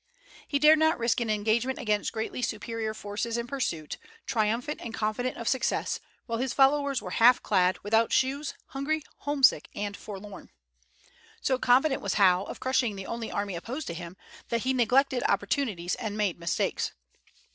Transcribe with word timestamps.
He 0.47 0.57
dared 0.57 0.79
not 0.79 0.97
risk 0.97 1.19
an 1.21 1.29
engagement 1.29 1.77
against 1.77 2.11
greatly 2.11 2.41
superior 2.41 2.91
forces 2.95 3.37
in 3.37 3.45
pursuit, 3.45 3.99
triumphant 4.25 4.81
and 4.81 4.95
confident 4.95 5.37
of 5.37 5.47
success, 5.47 5.99
while 6.25 6.39
his 6.39 6.55
followers 6.55 7.03
were 7.03 7.11
half 7.21 7.43
clad, 7.43 7.77
without 7.83 8.11
shoes, 8.11 8.55
hungry, 8.69 9.03
homesick, 9.17 9.69
and 9.75 9.95
forlorn. 9.95 10.49
So 11.39 11.59
confident 11.59 12.01
was 12.01 12.15
Howe 12.15 12.45
of 12.45 12.59
crushing 12.59 12.95
the 12.95 13.05
only 13.05 13.29
army 13.29 13.55
opposed 13.55 13.85
to 13.89 13.93
him, 13.93 14.17
that 14.49 14.61
he 14.63 14.73
neglected 14.73 15.21
opportunities 15.29 15.93
and 15.93 16.17
made 16.17 16.39
mistakes. 16.39 16.93